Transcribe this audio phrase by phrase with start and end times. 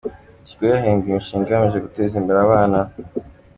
[0.45, 2.79] Tigo yahembye imishinga igamije guteza imbere abana